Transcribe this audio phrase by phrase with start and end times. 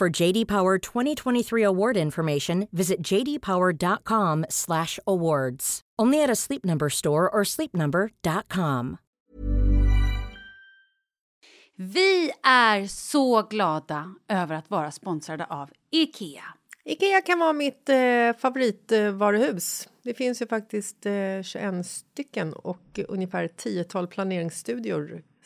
[0.00, 5.80] For JD Power 2023 award information, visit jdpower.com/awards.
[6.02, 8.96] Only at a Sleep Number store or sleepnumber.com.
[11.76, 16.44] Vi är så glada över att vara sponsrade av Ikea.
[16.84, 19.88] Ikea kan vara mitt eh, favoritvaruhus.
[20.02, 25.22] Det finns ju faktiskt eh, 21 stycken och ungefär 10-tal planeringsstudior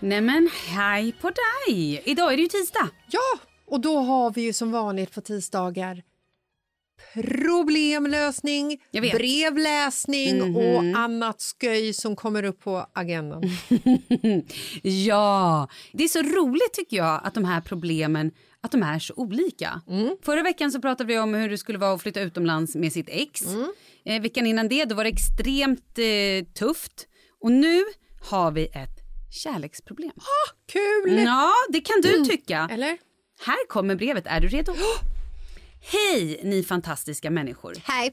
[0.00, 2.02] Eh, Nej men hej på dig!
[2.04, 2.88] Idag är det ju tisdag.
[3.10, 6.02] Ja, och då har vi ju som vanligt på tisdagar
[7.14, 9.12] problemlösning, Jag vet.
[9.12, 9.18] Mhm.
[9.18, 13.42] brevläsning och annat sköj som kommer upp på agendan.
[14.82, 18.30] Ja, det är så roligt tycker jag att de här problemen
[18.60, 19.80] att de är så olika.
[20.22, 23.08] Förra veckan så pratade vi om hur det skulle vara att flytta utomlands med sitt
[23.08, 23.42] ex.
[24.04, 27.06] Eh, veckan innan det då var det extremt eh, tufft.
[27.40, 27.84] Och nu
[28.30, 29.05] har vi ett
[29.36, 30.12] kärleksproblem.
[30.66, 31.18] Kul!
[31.24, 32.68] Ja, det kan du tycka.
[32.70, 32.98] Eller?
[33.40, 34.26] Här kommer brevet.
[34.26, 34.74] Är du redo?
[35.92, 37.74] Hej, ni fantastiska människor.
[37.84, 38.12] Hej!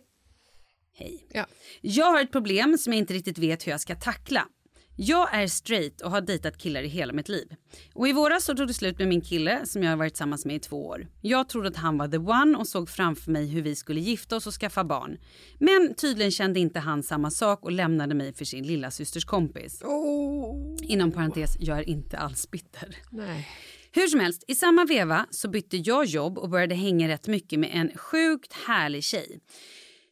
[0.95, 1.27] Hej.
[1.33, 1.45] Ja.
[1.81, 4.47] Jag har ett problem som jag inte riktigt vet hur jag ska tackla.
[4.95, 7.47] Jag är straight och har dejtat killar i hela mitt liv.
[7.93, 10.45] Och i våras så tog det slut med min kille som jag har varit tillsammans
[10.45, 11.07] med i två år.
[11.21, 14.35] Jag trodde att han var the one och såg framför mig hur vi skulle gifta
[14.35, 15.17] oss och skaffa barn.
[15.59, 19.81] Men tydligen kände inte han samma sak och lämnade mig för sin lilla systers kompis.
[19.81, 20.77] Oh.
[20.81, 22.97] Inom parentes, jag är inte alls bitter.
[23.11, 23.47] Nej.
[23.91, 27.59] Hur som helst, i samma veva så bytte jag jobb och började hänga rätt mycket
[27.59, 29.39] med en sjukt härlig tjej.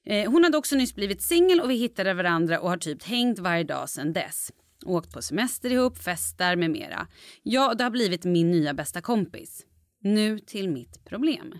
[0.05, 3.39] Eh, hon hade också nyss blivit singel och vi hittade varandra och har typ hängt
[3.39, 4.51] varje dag sedan dess.
[4.85, 7.07] Åkt på semester ihop, festar med mera.
[7.43, 9.65] Ja, det har blivit min nya bästa kompis.
[9.99, 11.57] Nu till mitt problem.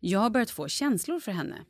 [0.00, 1.64] Jag har börjat få känslor för henne.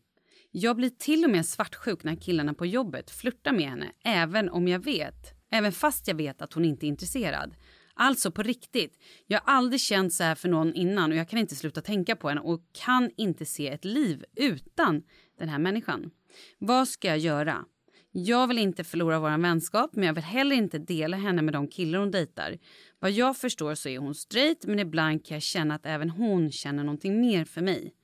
[0.50, 4.68] Jag blir till och med svartsjuk när killarna på jobbet flörtar med henne även om
[4.68, 7.54] jag vet, även fast jag vet att hon inte är intresserad.
[7.94, 8.98] Alltså på riktigt.
[9.26, 12.16] Jag har aldrig känt så här för någon innan och jag kan inte sluta tänka
[12.16, 15.02] på henne och kan inte se ett liv utan
[15.38, 16.10] den här människan.
[16.58, 17.64] Vad ska jag göra?
[18.10, 21.68] Jag vill inte förlora vår vänskap men jag vill heller inte dela henne med de
[21.68, 22.58] killar hon dejtar.
[22.98, 26.52] Vad jag förstår så är hon straight men ibland kan jag känna att även hon
[26.52, 27.94] känner någonting mer för mig.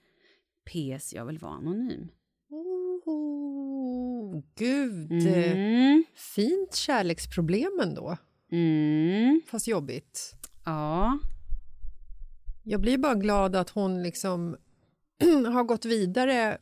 [0.64, 2.08] PS, jag vill vara anonym.
[2.50, 5.12] Oh, gud.
[5.12, 6.04] Mm.
[6.14, 8.16] Fint kärleksproblem ändå.
[8.52, 9.40] Mm.
[9.46, 10.34] Fast jobbigt.
[10.64, 11.18] Ja.
[12.62, 14.56] Jag blir bara glad att hon liksom
[15.52, 16.58] har gått vidare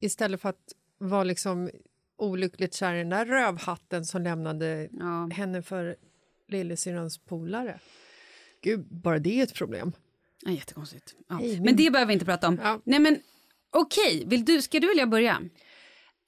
[0.00, 1.70] istället för att vara liksom
[2.18, 5.28] olyckligt kär i den där rövhatten som lämnade Ja.
[5.32, 5.96] henne för
[6.48, 7.80] lillasyrrans polare.
[8.62, 9.92] Gud, bara det är ett problem.
[10.44, 11.14] Ja, jättekonstigt.
[11.28, 11.34] Ja.
[11.34, 12.60] Hej, Men det behöver vi inte prata om.
[12.62, 12.80] Ja.
[12.84, 13.18] Nej men
[13.70, 15.42] okej, vill du, ska du eller jag börja?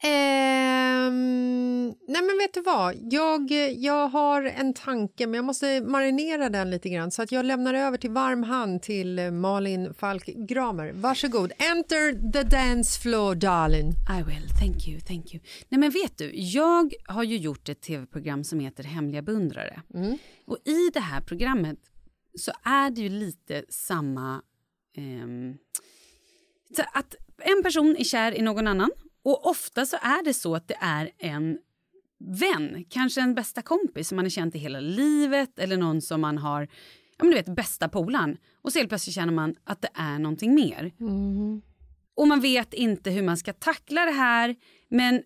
[0.03, 6.49] Ehm, nej men vet du vad, jag, jag har en tanke men jag måste marinera
[6.49, 10.27] den lite grann så att jag lämnar över till varm hand till eh, Malin Falk
[10.27, 10.93] Gramer.
[10.95, 13.89] Varsågod, enter the dance floor darling.
[13.89, 15.43] I will, thank you, thank you.
[15.69, 19.83] Nej men vet du, jag har ju gjort ett tv-program som heter Hemliga beundrare.
[20.47, 21.79] Och i det här programmet
[22.39, 24.43] så är det ju lite samma...
[26.77, 28.91] så att en person är kär i någon annan
[29.23, 31.59] och ofta så är det så att det är en
[32.25, 36.21] vän, kanske en bästa kompis som man har känt i hela livet eller någon som
[36.21, 36.63] man har,
[37.19, 38.37] ja men du vet bästa polaren.
[38.63, 40.93] Och så helt plötsligt känner man att det är någonting mer.
[42.17, 44.57] Och man vet inte hur man ska tackla det här.
[44.89, 45.23] Men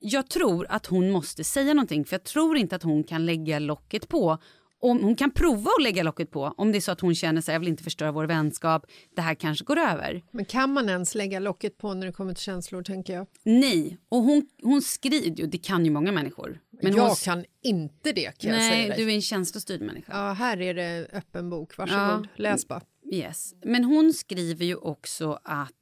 [0.00, 3.58] jag tror att hon måste säga någonting för jag tror inte att hon kan lägga
[3.58, 4.38] locket på.
[4.80, 7.40] Om, hon kan prova att lägga locket på om det är så att hon känner
[7.40, 8.86] sig jag vill inte förstöra vår vänskap.
[9.16, 10.22] Det här kanske går över.
[10.30, 13.26] Men kan man ens lägga locket på när det kommer till känslor tänker jag?
[13.42, 16.60] Nej, och hon, hon skriver ju, det kan ju många människor.
[16.82, 18.96] Men jag hon, kan inte det kan jag säga Nej, dig.
[19.04, 20.12] du är en känslostyrd människa.
[20.12, 22.82] Ja, här är det öppen bok, varsågod, läs bara.
[23.12, 23.54] Yes.
[23.64, 25.72] Men hon skriver ju också att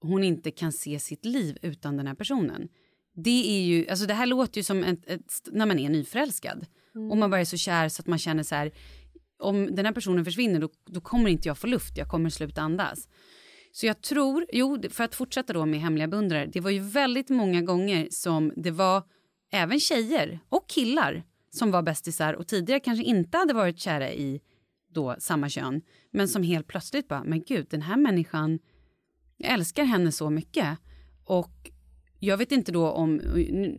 [0.00, 2.68] hon inte kan se sitt liv utan den här personen.
[3.16, 6.66] Det är ju, alltså det här låter ju som ett, ett, när man är nyförälskad.
[7.10, 8.72] Och man bara är så kär så att man känner så här,
[9.38, 12.60] om den här personen försvinner då, då kommer inte jag få luft, jag kommer sluta
[12.60, 13.08] andas.
[13.72, 17.28] Så jag tror, jo för att fortsätta då med hemliga beundrare, det var ju väldigt
[17.28, 19.02] många gånger som det var
[19.52, 24.40] även tjejer och killar som var bästisar och tidigare kanske inte hade varit kära i
[24.90, 28.58] då samma kön, men som helt plötsligt bara, men gud, den här människan,
[29.36, 30.78] jag älskar henne så mycket.
[31.24, 31.70] Och
[32.18, 33.20] jag vet inte då om,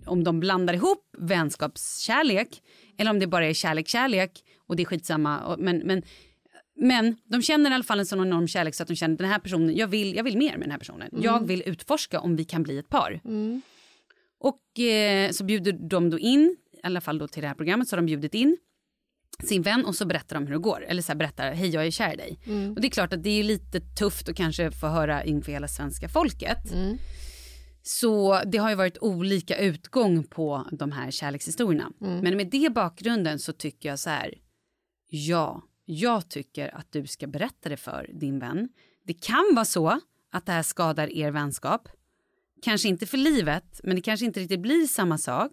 [0.05, 2.61] om de blandar ihop vänskapskärlek
[2.97, 5.55] eller om det bara är kärlek-kärlek och det är skitsamma.
[5.59, 6.01] Men, men,
[6.75, 9.27] men de känner i alla fall en sån enorm kärlek så att de känner den
[9.29, 11.09] här personen, jag vill, jag vill mer med den här personen.
[11.23, 13.19] Jag vill utforska om vi kan bli ett par.
[14.39, 17.87] Och eh, så bjuder de då in, i alla fall då till det här programmet,
[17.87, 18.57] så har de bjudit in
[19.43, 20.85] sin vän och så berättar de hur det går.
[20.87, 22.39] Eller så här berättar, hej jag är kär i dig.
[22.75, 25.67] Och det är klart att det är lite tufft att kanske få höra inför hela
[25.67, 26.71] svenska folket.
[27.87, 31.91] Så det har ju varit olika utgång på de här kärlekshistorierna.
[32.21, 34.33] Men med det bakgrunden så tycker jag så här,
[35.09, 38.69] ja, jag tycker att du ska berätta det för din vän.
[39.05, 39.99] Det kan vara så
[40.31, 41.89] att det här skadar er vänskap.
[42.61, 45.51] Kanske inte för livet, men det kanske inte riktigt blir samma sak.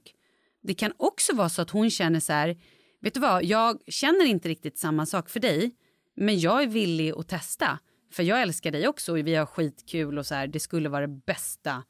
[0.62, 2.56] Det kan också vara så att hon känner så här,
[3.00, 5.74] vet du vad, jag känner inte riktigt samma sak för dig,
[6.16, 7.78] men jag är villig att testa.
[8.12, 11.06] För jag älskar dig också och vi har skitkul och så här, det skulle vara
[11.06, 11.82] det bästa,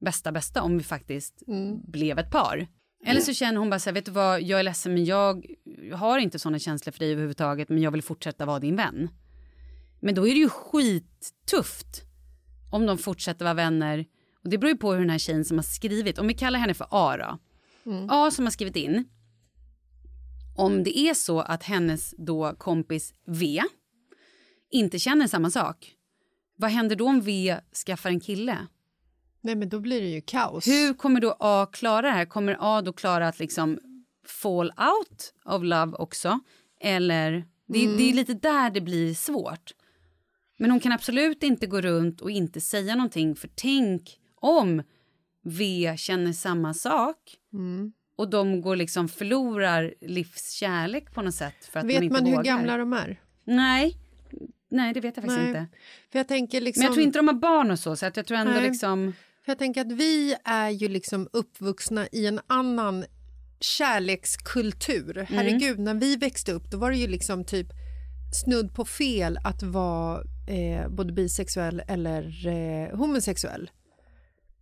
[0.00, 1.42] bästa, bästa om vi faktiskt
[1.86, 2.66] blev ett par.
[3.04, 5.46] Eller så känner hon bara så här, vet du vad, jag är ledsen men jag
[5.94, 9.08] har inte såna känslor för dig överhuvudtaget men jag vill fortsätta vara din vän.
[10.00, 12.02] Men då är det ju skittufft
[12.70, 14.06] om de fortsätter vara vänner.
[14.44, 16.58] Och det beror ju på hur den här tjejen som har skrivit, om vi kallar
[16.58, 17.38] henne för A då.
[18.10, 19.04] A som har skrivit in.
[20.56, 23.62] Om det är så att hennes då kompis V
[24.70, 25.92] inte känner samma sak.
[26.56, 28.66] Vad händer då om V skaffar en kille?
[29.40, 30.68] Nej, men då blir det ju kaos.
[30.68, 32.24] Hur kommer då A klara det här?
[32.24, 33.78] Kommer A då klara att liksom
[34.26, 36.40] fall out of love också?
[36.80, 37.32] Eller,
[37.66, 39.74] det, det är lite där det blir svårt.
[40.58, 44.82] Men hon kan absolut inte gå runt och inte säga någonting för tänk om
[45.42, 47.16] V känner samma sak
[48.16, 52.26] och de går liksom förlorar livskärlek på något sätt för att Vet man inte man
[52.26, 52.44] hur vågar.
[52.44, 53.20] gamla de är?
[53.44, 53.96] Nej.
[54.70, 55.48] Nej, det vet jag faktiskt Nej.
[55.48, 55.66] inte.
[56.12, 56.80] För jag tänker liksom...
[56.80, 58.62] Men jag tror inte de har barn och så, så jag tror ändå Nej.
[58.62, 59.12] liksom...
[59.50, 63.04] För jag tänker att vi är ju liksom uppvuxna i en annan
[63.60, 65.18] kärlekskultur.
[65.18, 65.26] Mm.
[65.26, 67.66] Herregud, när vi växte upp då var det ju liksom typ
[68.44, 73.70] snudd på fel att vara eh, både bisexuell eller eh, homosexuell.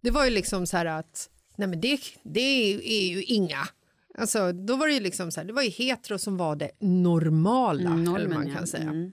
[0.00, 3.68] Det var ju liksom så här att nej men det, det är ju inga.
[4.18, 6.70] Alltså, då var det ju liksom så här, det var ju hetero som var det
[6.80, 8.54] normala, Mm, eller normen, man ja.
[8.54, 8.82] kan säga.
[8.82, 9.12] Mm.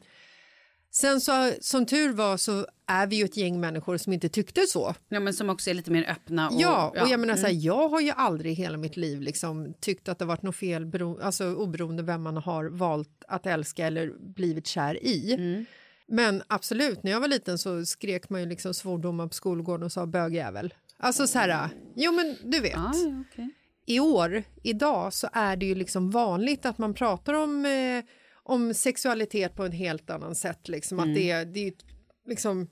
[0.95, 4.61] Sen så, som tur var så är vi ju ett gäng människor som inte tyckte
[4.67, 4.95] så.
[5.09, 6.49] Ja, men som också är lite mer öppna.
[6.49, 7.37] Och, Ja, och jag menar mm.
[7.37, 10.41] så här, jag har ju aldrig i hela mitt liv liksom tyckt att det varit
[10.41, 15.33] något fel, bero, alltså oberoende vem man har valt att älska eller blivit kär i.
[15.33, 15.65] Mm.
[16.07, 19.91] Men absolut, när jag var liten så skrek man ju liksom svordomar på skolgården och
[19.91, 20.73] sa bögjävel.
[20.97, 22.73] Alltså så här, jo men du vet.
[22.73, 23.49] Ja, ja, okej.
[23.85, 28.03] I år, idag, så är det ju liksom vanligt att man pratar om, eh,
[28.45, 30.67] om sexualitet på en helt annan sätt.
[30.67, 30.99] Liksom.
[30.99, 31.73] Att det, är- det, är
[32.27, 32.69] liksom,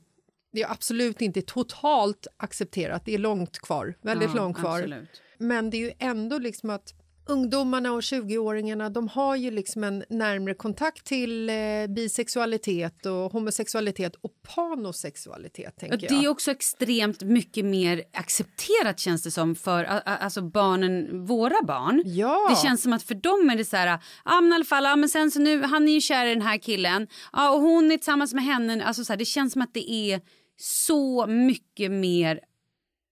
[0.51, 4.77] det är absolut inte totalt accepterat, det är långt kvar, väldigt Ja, långt kvar.
[4.79, 5.21] absolut.
[5.37, 6.93] Men det är ju ändå liksom att
[7.25, 11.55] ungdomarna och 20-åringarna de har ju liksom en närmre kontakt till eh,
[11.95, 15.77] bisexualitet och homosexualitet och panosexualitet.
[15.77, 16.31] Tänker det är jag.
[16.31, 22.03] också extremt mycket mer accepterat känns det som för a- a- alltså barnen, våra barn.
[22.05, 22.47] Ja.
[22.49, 24.83] Det känns som att för dem är det så här, ja men i alla fall,
[24.83, 27.61] ja, men sen så nu, han är ju kär i den här killen, ja och
[27.61, 30.21] hon är tillsammans med henne, alltså så här, det känns som att det är
[30.57, 32.39] så mycket mer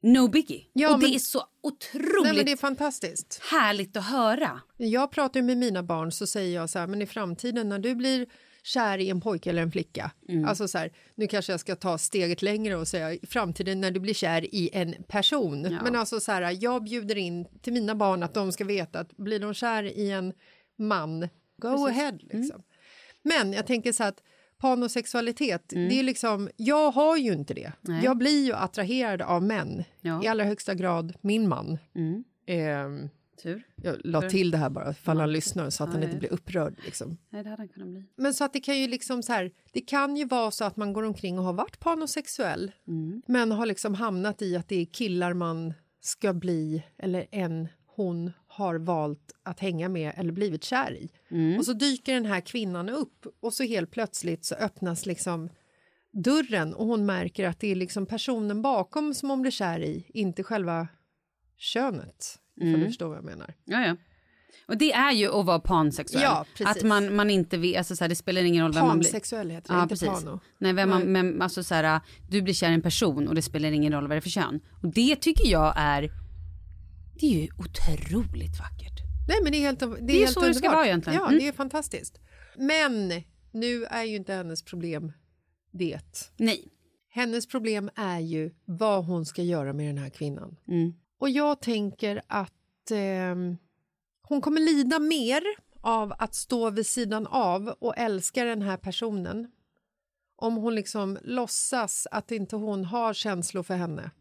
[0.01, 0.61] no biggie.
[0.73, 3.41] Ja, och det men- är så otroligt Nej, det är fantastiskt.
[3.51, 4.61] härligt att höra.
[4.77, 7.95] Jag pratar med mina barn så säger jag så här, men i framtiden när du
[7.95, 8.25] blir
[8.63, 10.45] kär i en pojke eller en flicka, Mm.
[10.45, 13.91] alltså så här, nu kanske jag ska ta steget längre och säga i framtiden när
[13.91, 17.95] du blir kär i en person, men alltså så här, jag bjuder in till mina
[17.95, 20.33] barn att de ska veta att blir de kär i en
[20.79, 22.41] man, go ahead Mm.
[22.41, 22.63] liksom.
[23.23, 24.23] Men jag tänker så här att
[24.61, 25.89] panosexualitet, Mm.
[25.89, 27.71] det är liksom, jag har ju inte det.
[28.03, 30.11] Jag blir ju attraherad av män, Ja.
[30.11, 30.23] Mm.
[30.23, 31.77] i allra högsta grad min man.
[32.47, 33.09] Ehm,
[33.43, 33.63] Tur.
[33.75, 36.75] jag la till det här bara för han lyssnar så att han inte blir upprörd.
[36.85, 37.17] Liksom.
[37.29, 38.03] Nej, det hade han kunnat bli.
[38.15, 40.77] Men så att det kan ju liksom så här, det kan ju vara så att
[40.77, 42.71] man går omkring och har varit panosexuell
[43.27, 48.31] men har liksom hamnat i att det är killar man ska bli eller en hon
[48.51, 51.09] har valt att hänga med eller blivit kär i.
[51.57, 55.49] Och så dyker den här kvinnan upp och så helt plötsligt så öppnas liksom
[56.13, 60.05] dörren och hon märker att det är liksom personen bakom som hon blir kär i,
[60.13, 60.87] inte själva
[61.57, 62.39] könet.
[62.61, 63.53] Ifall du förstår vad jag menar.
[63.65, 63.95] Ja, ja.
[64.67, 66.23] Och det är ju att vara pansexuell.
[66.23, 66.45] Ja.
[66.65, 69.07] Att man, man inte vet, alltså så här, det spelar ingen roll vem man blir.
[69.09, 70.07] Pansexuell heter det, Ja, inte precis.
[70.07, 70.39] pano.
[70.57, 73.41] Nej, vem man, men, alltså så här, du blir kär i en person och det
[73.41, 74.59] spelar ingen roll vad det är för kön.
[74.83, 76.09] Och det tycker jag är,
[77.19, 79.01] det är ju otroligt vackert.
[79.27, 81.19] Nej, men det är helt, det är är helt så det ska vara egentligen.
[81.19, 81.39] Ja, Mm.
[81.39, 82.19] det är fantastiskt.
[82.57, 85.11] Men nu är ju inte hennes problem
[85.71, 86.31] det.
[86.37, 86.67] Nej.
[87.09, 90.57] Hennes problem är ju vad hon ska göra med den här kvinnan.
[90.67, 90.93] Mm.
[91.19, 93.57] Och jag tänker att ehm,
[94.21, 95.41] hon kommer lida mer
[95.81, 99.51] av att stå vid sidan av och älska den här personen
[100.35, 104.11] om hon liksom låtsas att inte hon har känslor för henne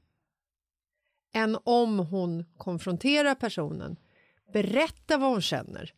[1.33, 3.97] än om hon konfronterar personen,
[4.53, 5.93] berättar vad hon känner.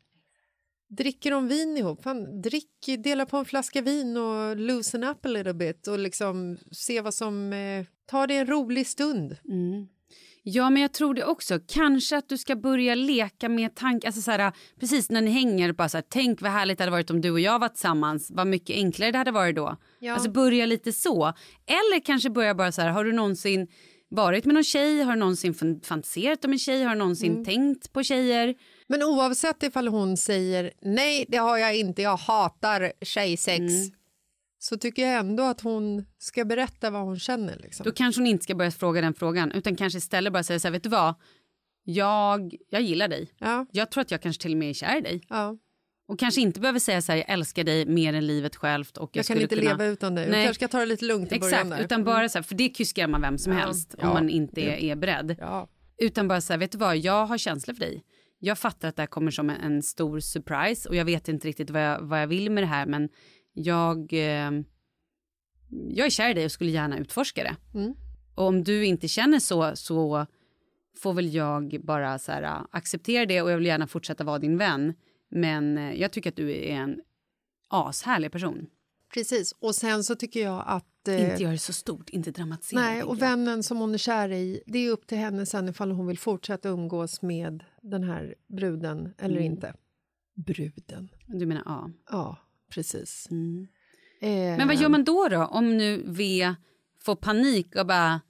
[0.88, 2.02] Dricker de vin ihop?
[2.02, 6.58] Fan, drick, dela på en flaska vin och loosen up a little bit och liksom
[6.70, 7.52] se vad som...
[7.52, 9.36] Eh, ta det en rolig stund.
[10.44, 11.60] Ja, men jag tror det också.
[11.68, 14.08] Kanske att du ska börja leka med tankar.
[14.08, 16.90] Alltså så här, precis när ni hänger, bara så här, tänk vad härligt det hade
[16.92, 18.30] varit om du och jag var tillsammans.
[18.30, 19.76] Vad mycket enklare det hade varit då.
[19.98, 20.14] Ja.
[20.14, 21.32] Alltså börja lite så.
[21.66, 23.68] Eller kanske börja bara så här, har du någonsin
[24.14, 25.02] varit med någon tjej?
[25.02, 26.82] Har du någonsin fan- fantiserat om en tjej?
[26.82, 27.44] Har du någonsin Mm.
[27.44, 28.54] tänkt på tjejer?
[28.86, 33.62] Men oavsett ifall hon säger nej, det har jag inte, jag hatar tjejsex
[34.58, 37.58] så tycker jag ändå att hon ska berätta vad hon känner.
[37.58, 37.84] Liksom.
[37.84, 40.68] Då kanske hon inte ska börja fråga den frågan utan kanske istället bara säga så
[40.68, 41.14] här, vet du vad?
[41.84, 43.30] Jag, jag gillar dig.
[43.38, 45.22] Ja, Jag tror att jag kanske till och med är kär i dig.
[45.28, 45.56] ja.
[46.12, 48.96] Och kanske inte behöver säga så här, jag älskar dig mer än livet självt.
[48.96, 49.70] Och jag, Jag kan inte kunna...
[49.70, 50.24] leva utan dig.
[50.24, 50.44] Jag Nej.
[50.44, 51.48] kanske ska ta det lite lugnt i början.
[51.48, 51.76] Exakt, där.
[51.76, 51.84] Mm.
[51.84, 54.08] utan bara så här, för det kuskar man vem som Ja, helst ja.
[54.08, 55.36] om man inte är, är beredd.
[55.40, 55.68] Ja.
[55.98, 58.04] Utan bara så här, vet du vad, jag har känslor för dig.
[58.38, 61.48] Jag fattar att det här kommer som en, en stor surprise och jag vet inte
[61.48, 63.08] riktigt vad jag, vad jag vill med det här men
[63.52, 64.50] jag, eh,
[65.88, 67.78] jag är kär i dig och skulle gärna utforska det.
[67.78, 67.94] Mm.
[68.34, 70.26] Och om du inte känner så så
[71.02, 74.58] får väl jag bara så här, acceptera det och jag vill gärna fortsätta vara din
[74.58, 74.94] vän.
[75.32, 77.00] Men eh, jag tycker att du är en
[77.68, 78.66] ashärlig person.
[79.14, 81.08] Precis, och sen så tycker jag att...
[81.08, 82.80] eh, Inte göra det så stort, inte dramatisera.
[82.80, 85.90] Nej, och vännen som hon är kär i, det är upp till henne sen ifall
[85.90, 89.52] hon vill fortsätta umgås med den här bruden eller Mm.
[89.52, 89.74] inte.
[90.34, 91.08] Bruden.
[91.26, 91.90] Du menar ja.
[92.10, 92.36] Ja,
[92.70, 93.28] precis.
[93.30, 93.68] Mm.
[94.20, 96.54] Eh, Men vad gör man då då om nu V
[97.00, 98.20] får panik och bara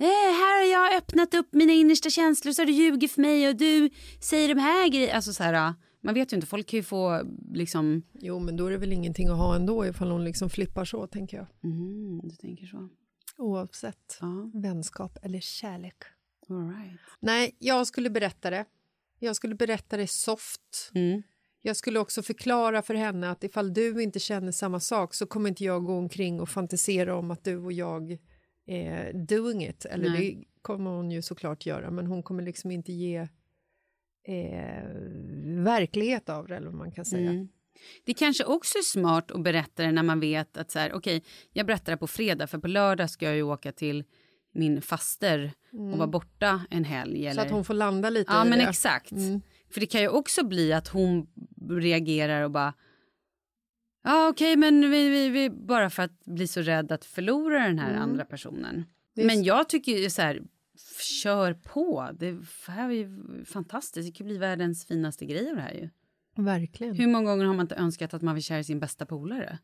[0.00, 3.48] Eh, här har jag öppnat upp mina innersta känslor så har du ljugit för mig
[3.48, 5.12] och du säger de här grejerna.
[5.14, 7.22] Alltså så här, man vet ju inte, folk kan ju få
[7.52, 8.02] liksom...
[8.12, 11.06] Jo, men då är det väl ingenting att ha ändå ifall hon liksom flippar så,
[11.06, 11.46] tänker jag.
[11.64, 12.88] Mm, du tänker så.
[13.38, 15.94] Oavsett Ja, vänskap eller kärlek.
[16.48, 17.00] all right.
[17.20, 18.64] Nej, jag skulle berätta det.
[19.18, 20.90] Jag skulle berätta det soft.
[20.94, 21.22] Mm.
[21.62, 25.48] Jag skulle också förklara för henne att ifall du inte känner samma sak så kommer
[25.48, 28.18] inte jag gå omkring och fantisera om att du och jag
[28.66, 29.84] är doing it.
[29.84, 30.34] Eller Nej.
[30.34, 33.28] det kommer hon ju såklart göra, men hon kommer liksom inte ge
[34.28, 34.84] eh,
[35.64, 37.30] verklighet av det, eller vad man kan säga.
[37.30, 37.48] Mm.
[38.04, 41.22] Det kanske också är smart att berätta det när man vet att så här, okej,
[41.52, 44.04] jag berättar det på fredag för på lördag ska jag ju åka till
[44.52, 47.26] min faster och vara borta en helg.
[47.26, 47.30] Eller...
[47.30, 47.34] Mm.
[47.34, 48.64] Så att hon får landa lite Ja, i men det.
[48.64, 49.12] exakt.
[49.12, 49.40] Mm.
[49.70, 51.26] För det kan ju också bli att hon
[51.70, 52.74] reagerar och bara
[54.06, 57.78] Ja okej men vi, vi, vi bara för att bli så rädd att förlora den
[57.78, 58.74] här andra personen.
[58.74, 58.84] Mm.
[59.16, 60.42] Är Men jag tycker ju så här
[61.22, 62.10] kör på.
[62.14, 64.08] Det här är ju fantastiskt.
[64.08, 65.88] Det kan bli världens finaste grej av det här ju.
[66.36, 66.94] Verkligen.
[66.94, 69.58] Hur många gånger har man inte önskat att man vill kär i sin bästa polare?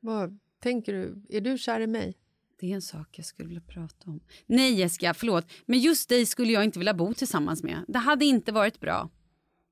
[0.00, 1.22] Vad tänker du?
[1.28, 2.16] Är du kär i mig?
[2.60, 4.20] Det är en sak jag skulle vilja prata om.
[4.46, 5.46] Nej Jessica, förlåt.
[5.66, 7.84] Men just dig skulle jag inte vilja bo tillsammans med.
[7.88, 9.10] Det hade inte varit bra.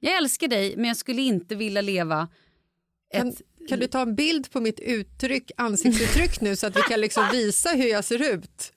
[0.01, 2.29] Jag älskar dig, men jag skulle inte vilja leva
[3.11, 3.23] ett...
[3.23, 3.33] kan
[3.77, 7.71] du ta en bild på mitt uttryck, ansiktsuttryck nu så att vi kan liksom visa
[7.71, 8.73] hur jag ser ut?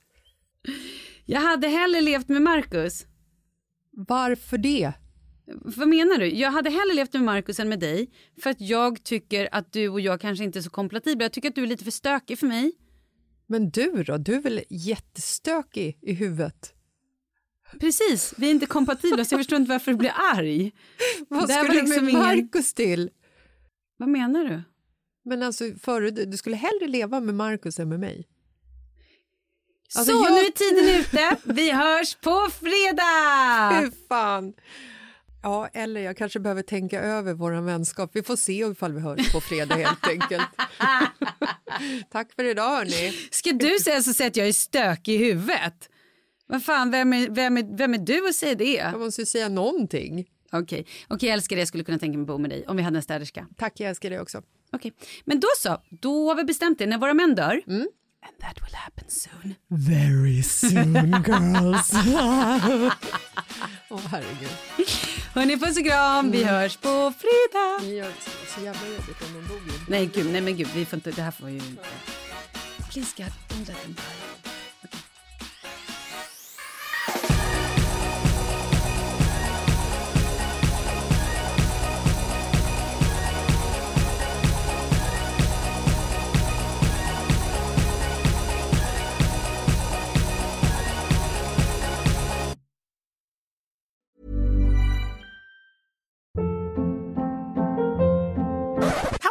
[1.25, 3.05] Jag hade hellre levt med Marcus.
[3.91, 4.93] Varför det?
[5.53, 6.33] Vad menar du?
[6.35, 8.09] Jag hade hellre levt med Marcus än med dig.
[8.43, 11.25] För att jag tycker att du och jag kanske inte är så kompatibla.
[11.25, 12.71] Jag tycker att du är lite för stökig för mig.
[13.47, 14.17] Men du då?
[14.17, 16.73] Du är väl jättestökig i huvudet?
[17.79, 20.71] Precis, vi är inte kompatibla så jag förstår inte varför du blir arg.
[21.27, 23.09] Vad var du liksom med ingen- Markus till?
[23.97, 24.63] Vad menar du?
[25.25, 28.27] Men alltså, före, du skulle hellre leva med Markus än med mig?
[29.97, 31.37] Alltså, så, jag- nu är tiden ute.
[31.53, 33.79] Vi hörs på fredag!
[33.81, 34.53] Hur fan?
[35.43, 38.11] Ja, eller jag kanske behöver tänka över vår vänskap.
[38.13, 40.47] Vi får se ifall vi hörs på fredag helt enkelt.
[42.11, 43.13] Tack för idag hörni.
[43.31, 45.89] Ska du säga så att jag är stökig i huvudet?
[46.47, 48.73] Vad fan, vem är, vem är, vem är du att säga det?
[48.73, 50.25] Jag måste ju säga någonting.
[50.51, 51.59] Okej, okej jag älskar det.
[51.61, 53.47] Jag skulle kunna tänka mig bo med dig om vi hade en städerska.
[53.57, 54.41] Tack, jag älskar dig också.
[54.73, 54.93] Okej,
[55.25, 55.81] men då så.
[55.89, 56.85] Då har vi bestämt det.
[56.85, 57.61] När våra män dör.
[58.23, 59.55] And that will happen soon.
[59.67, 61.93] Very soon girls.
[63.89, 64.49] Åh herregud.
[65.33, 66.31] Hörni, puss och kram.
[66.31, 67.79] Vi hörs på fredag.
[67.81, 69.79] Det gör det så jävla jobbigt om de ju.
[69.87, 71.83] Nej, gud, nej men gud, vi får inte, det här får vi ju inte.
[72.91, 74.60] Please God, don't let them die.